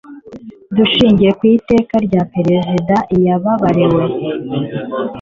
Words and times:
dushingiye 0.75 1.31
ku 1.39 1.43
iteka 1.55 1.95
rya 2.05 2.21
perezida 2.33 2.95
yababariwe 3.25 4.01